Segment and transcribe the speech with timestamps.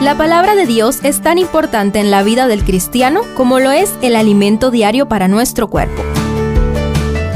[0.00, 3.92] La palabra de Dios es tan importante en la vida del cristiano como lo es
[4.00, 6.04] el alimento diario para nuestro cuerpo.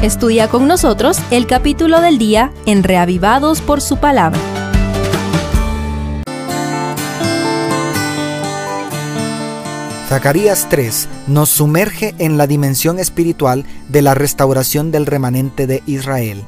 [0.01, 4.39] Estudia con nosotros el capítulo del día en Reavivados por su palabra.
[10.07, 16.45] Zacarías 3 nos sumerge en la dimensión espiritual de la restauración del remanente de Israel.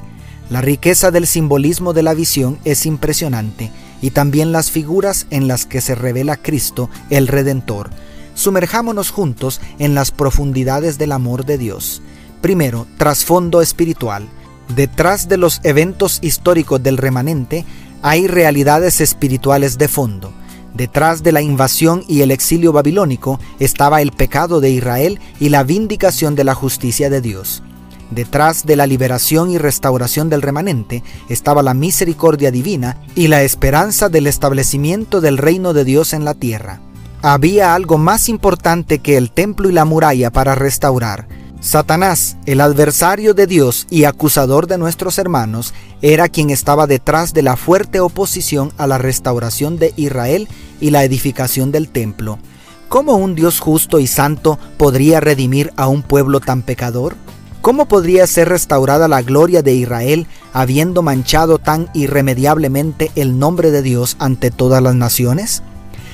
[0.48, 5.66] La riqueza del simbolismo de la visión es impresionante y también las figuras en las
[5.66, 7.90] que se revela Cristo, el Redentor.
[8.34, 12.02] Sumerjámonos juntos en las profundidades del amor de Dios.
[12.40, 14.28] Primero, trasfondo espiritual.
[14.74, 17.64] Detrás de los eventos históricos del remanente
[18.02, 20.32] hay realidades espirituales de fondo.
[20.74, 25.62] Detrás de la invasión y el exilio babilónico estaba el pecado de Israel y la
[25.62, 27.62] vindicación de la justicia de Dios.
[28.10, 34.08] Detrás de la liberación y restauración del remanente estaba la misericordia divina y la esperanza
[34.08, 36.80] del establecimiento del reino de Dios en la tierra.
[37.22, 41.26] Había algo más importante que el templo y la muralla para restaurar.
[41.60, 47.42] Satanás, el adversario de Dios y acusador de nuestros hermanos, era quien estaba detrás de
[47.42, 50.48] la fuerte oposición a la restauración de Israel
[50.80, 52.38] y la edificación del templo.
[52.88, 57.16] ¿Cómo un Dios justo y santo podría redimir a un pueblo tan pecador?
[57.66, 63.82] ¿Cómo podría ser restaurada la gloria de Israel habiendo manchado tan irremediablemente el nombre de
[63.82, 65.64] Dios ante todas las naciones?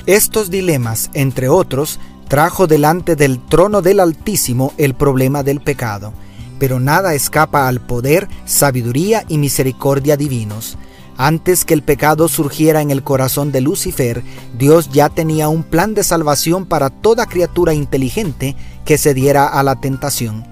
[0.07, 6.11] Estos dilemas, entre otros, trajo delante del trono del Altísimo el problema del pecado,
[6.57, 10.79] pero nada escapa al poder, sabiduría y misericordia divinos.
[11.17, 14.23] Antes que el pecado surgiera en el corazón de Lucifer,
[14.57, 19.61] Dios ya tenía un plan de salvación para toda criatura inteligente que se diera a
[19.61, 20.51] la tentación.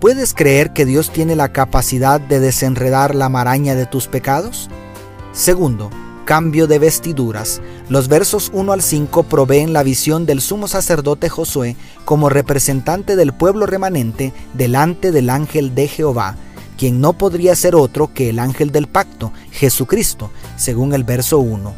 [0.00, 4.70] ¿Puedes creer que Dios tiene la capacidad de desenredar la maraña de tus pecados?
[5.32, 5.90] Segundo,
[6.24, 7.60] cambio de vestiduras.
[7.90, 13.34] Los versos 1 al 5 proveen la visión del sumo sacerdote Josué como representante del
[13.34, 16.36] pueblo remanente delante del ángel de Jehová,
[16.78, 21.74] quien no podría ser otro que el ángel del pacto, Jesucristo, según el verso 1.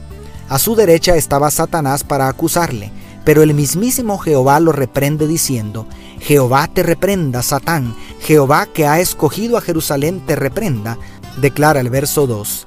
[0.49, 2.93] A su derecha estaba Satanás para acusarle,
[3.25, 5.87] pero el mismísimo Jehová lo reprende diciendo,
[6.21, 10.97] Jehová te reprenda, Satán, Jehová que ha escogido a Jerusalén te reprenda,
[11.41, 12.67] declara el verso 2.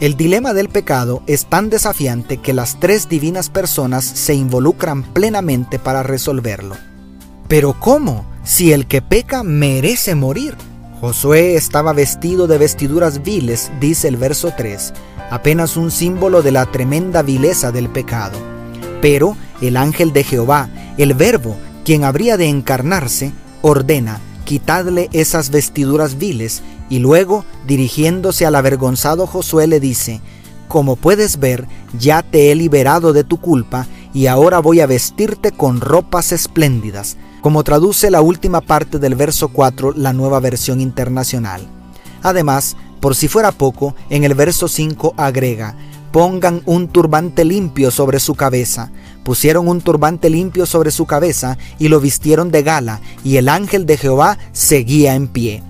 [0.00, 5.78] El dilema del pecado es tan desafiante que las tres divinas personas se involucran plenamente
[5.78, 6.76] para resolverlo.
[7.48, 8.26] Pero ¿cómo?
[8.44, 10.54] Si el que peca merece morir.
[11.00, 14.92] Josué estaba vestido de vestiduras viles, dice el verso 3,
[15.30, 18.38] apenas un símbolo de la tremenda vileza del pecado.
[19.00, 20.68] Pero el ángel de Jehová,
[20.98, 21.56] el Verbo,
[21.86, 29.68] quien habría de encarnarse, ordena, quitadle esas vestiduras viles, y luego, dirigiéndose al avergonzado Josué,
[29.68, 30.20] le dice,
[30.66, 35.52] Como puedes ver, ya te he liberado de tu culpa, y ahora voy a vestirte
[35.52, 41.68] con ropas espléndidas, como traduce la última parte del verso 4, la nueva versión internacional.
[42.20, 45.76] Además, por si fuera poco, en el verso 5 agrega,
[46.12, 48.90] pongan un turbante limpio sobre su cabeza.
[49.24, 53.86] Pusieron un turbante limpio sobre su cabeza y lo vistieron de gala, y el ángel
[53.86, 55.62] de Jehová seguía en pie.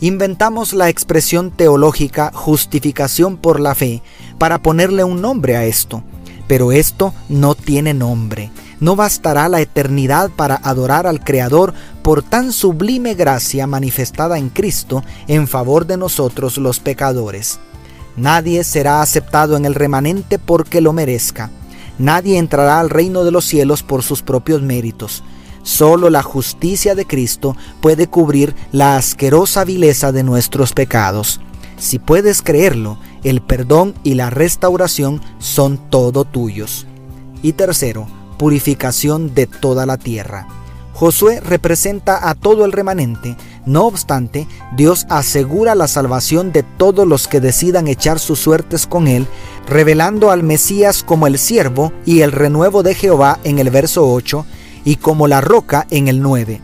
[0.00, 4.02] Inventamos la expresión teológica justificación por la fe
[4.38, 6.02] para ponerle un nombre a esto,
[6.46, 8.50] pero esto no tiene nombre.
[8.78, 11.72] No bastará la eternidad para adorar al Creador
[12.02, 17.58] por tan sublime gracia manifestada en Cristo en favor de nosotros los pecadores.
[18.16, 21.50] Nadie será aceptado en el remanente porque lo merezca.
[21.98, 25.22] Nadie entrará al reino de los cielos por sus propios méritos.
[25.62, 31.40] Solo la justicia de Cristo puede cubrir la asquerosa vileza de nuestros pecados.
[31.78, 36.86] Si puedes creerlo, el perdón y la restauración son todo tuyos.
[37.42, 38.06] Y tercero,
[38.38, 40.46] purificación de toda la tierra.
[40.94, 44.46] Josué representa a todo el remanente, no obstante,
[44.76, 49.26] Dios asegura la salvación de todos los que decidan echar sus suertes con Él,
[49.66, 54.46] revelando al Mesías como el siervo y el renuevo de Jehová en el verso 8
[54.84, 56.60] y como la roca en el 9.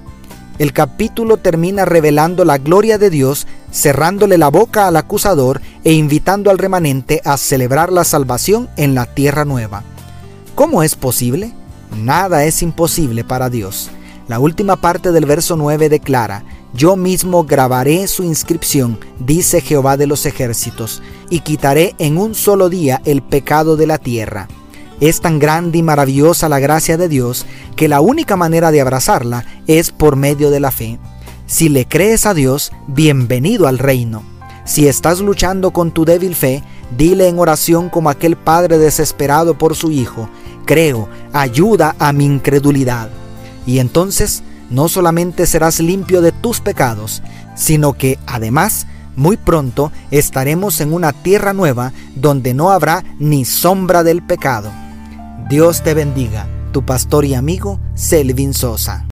[0.60, 6.52] El capítulo termina revelando la gloria de Dios, cerrándole la boca al acusador e invitando
[6.52, 9.82] al remanente a celebrar la salvación en la tierra nueva.
[10.54, 11.52] ¿Cómo es posible?
[11.98, 13.90] Nada es imposible para Dios.
[14.28, 20.06] La última parte del verso 9 declara, Yo mismo grabaré su inscripción, dice Jehová de
[20.06, 24.48] los ejércitos, y quitaré en un solo día el pecado de la tierra.
[25.00, 27.46] Es tan grande y maravillosa la gracia de Dios
[27.76, 30.98] que la única manera de abrazarla es por medio de la fe.
[31.46, 34.22] Si le crees a Dios, bienvenido al reino.
[34.64, 36.62] Si estás luchando con tu débil fe,
[36.96, 40.28] Dile en oración como aquel padre desesperado por su hijo,
[40.66, 43.08] creo, ayuda a mi incredulidad.
[43.66, 44.42] Y entonces
[44.72, 47.22] no solamente serás limpio de tus pecados,
[47.54, 54.02] sino que además muy pronto estaremos en una tierra nueva donde no habrá ni sombra
[54.02, 54.70] del pecado.
[55.48, 59.06] Dios te bendiga, tu pastor y amigo Selvin Sosa.